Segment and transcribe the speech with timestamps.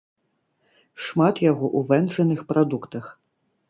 [1.09, 3.05] Шмат яго у вэнджаных прадуктах.